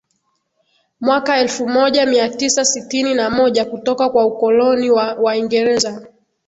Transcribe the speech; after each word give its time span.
mwaka 0.99 1.37
elfu 1.37 1.67
moja 1.69 2.05
mia 2.05 2.29
tisa 2.29 2.65
sitini 2.65 3.13
na 3.13 3.29
moja 3.29 3.65
kutoka 3.65 4.09
kwa 4.09 4.25
ukoloni 4.25 4.89
wa 4.89 5.13
Waingereza 5.13 6.07